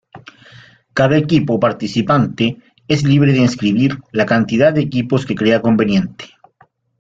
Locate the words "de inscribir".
3.33-3.99